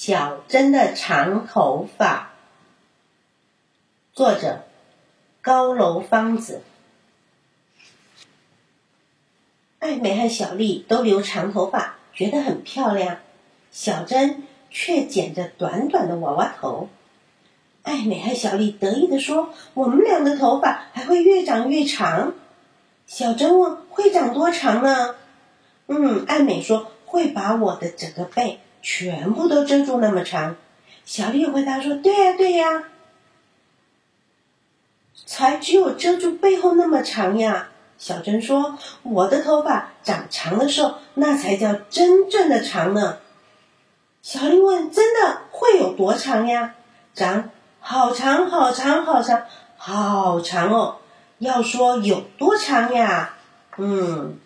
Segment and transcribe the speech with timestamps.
[0.00, 2.30] 小珍的长头发，
[4.12, 4.62] 作者
[5.42, 6.62] 高楼芳子。
[9.80, 13.18] 艾美和小丽都留长头发，觉得很漂亮。
[13.72, 16.88] 小珍却剪着短短的娃娃头。
[17.82, 22.34] 艾美和小丽得意地说：“我们俩的头发还会越长越长。”
[23.08, 25.16] 小珍问：“会长多长呢？”
[25.88, 30.56] 嗯，艾美说：“会把我的整个背。”全部都遮住那么长，
[31.04, 32.84] 小丽回答说：“对呀，对呀，
[35.26, 43.18] 才只有遮住背后那么长呀。”小珍说：“我的头发长长的时候，那才叫真正的长呢。”
[44.22, 46.74] 小丽问：“真的会有多长呀？”
[47.14, 47.50] 长，
[47.80, 49.42] 好长，好长，好长，
[49.76, 50.98] 好长哦！
[51.38, 53.34] 要说有多长呀？
[53.76, 54.38] 嗯，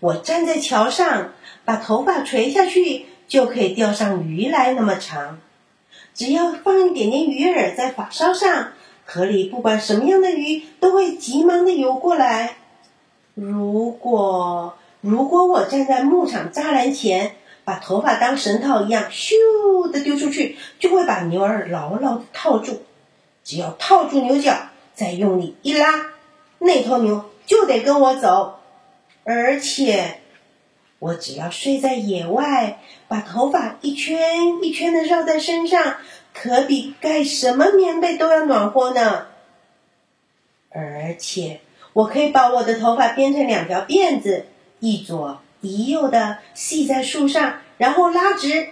[0.00, 1.32] 我站在桥上，
[1.64, 3.06] 把头发垂下去。
[3.28, 5.40] 就可以钓上鱼来那么长，
[6.14, 8.68] 只要放一点点鱼饵在发梢上，
[9.04, 12.56] 河里不管什么样的鱼都会急忙的游过来。
[13.34, 22.82] 如果如果我站在牧场栅栏前，把头发当绳套一样咻的丢出去，就会把牛儿牢牢的套住。
[23.42, 24.54] 只要套住牛角，
[24.94, 26.06] 再用力一拉，
[26.60, 28.60] 那头牛就得跟我走，
[29.24, 30.20] 而且。
[31.06, 35.98] 我只要睡在野外，把头发一圈一圈的绕在身上，
[36.34, 39.26] 可比盖什么棉被都要暖和呢。
[40.70, 41.60] 而且，
[41.92, 44.46] 我可以把我的头发编成两条辫子，
[44.80, 48.70] 一左一右的系在树上，然后拉直，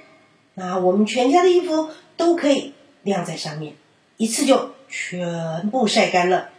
[0.55, 2.75] 那我们全家的衣服都可以
[3.05, 3.75] 晾在上面，
[4.17, 6.51] 一次就全部晒干了。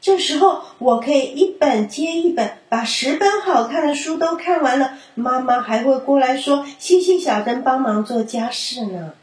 [0.00, 4.92] 这时候，我可以一本接一本把十本好看的书都看完了。
[5.16, 9.14] 妈妈还会过来说：“谢谢小珍帮忙做家事呢。”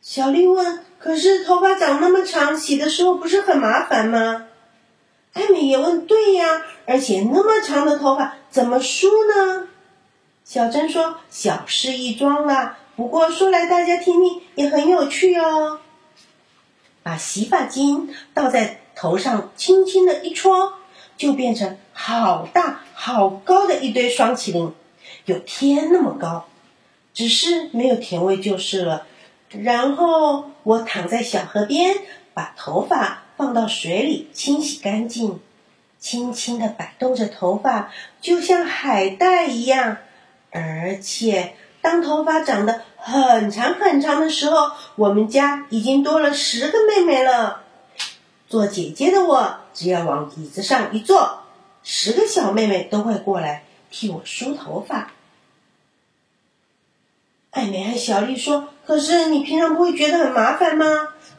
[0.00, 4.46] 小丽问：“可是头发长那么长，洗的时候不是很麻烦吗？”
[5.34, 9.66] 艾米也问：“对呀，而且那么长的头发怎么梳呢？”
[10.44, 15.80] 小珍说：“小事一桩啦，不过说来大家听听也很有趣哦。”
[17.02, 18.82] 把洗发精倒在。
[18.94, 20.74] 头上轻轻的一戳，
[21.16, 24.72] 就变成好大好高的一堆双麒麟，
[25.24, 26.46] 有天那么高，
[27.12, 29.06] 只是没有甜味就是了。
[29.50, 31.94] 然后我躺在小河边，
[32.32, 35.40] 把头发放到水里清洗干净，
[35.98, 39.98] 轻轻的摆动着头发，就像海带一样。
[40.50, 47.63] 而且当头发长得很长很长的时候，我们家已经多了十个妹妹了。
[48.48, 51.42] 做姐姐的我，只要往椅子上一坐，
[51.82, 55.12] 十个小妹妹都会过来替我梳头发。
[57.50, 60.86] 艾美和小丽说：“可是你平常不会觉得很麻烦吗？”“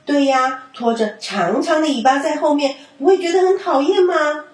[0.05, 4.45] 对呀，拖着长长的尾巴在后面，不会觉得很讨厌吗？”“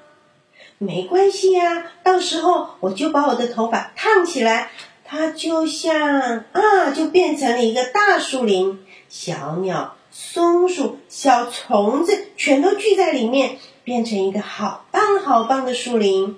[0.79, 4.71] 没关系呀，到时候我就把我的头发烫起来，
[5.05, 16.37] 它就像啊，就变成了一个大树林，小鸟。”松鼠、小虫子全都聚在里面，变成一个好棒好棒的树林。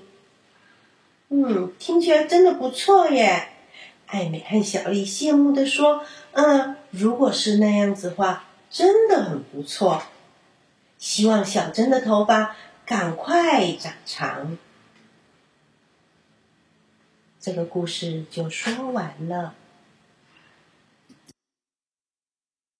[1.30, 3.50] 嗯，听起来真的不错耶！
[4.06, 6.04] 艾美和小丽羡慕的说
[6.34, 10.04] ：“嗯，如果是那样子话，真的很不错。
[11.00, 12.56] 希望小珍的头发
[12.86, 14.58] 赶快长长。”
[17.42, 19.56] 这个故事就说完了。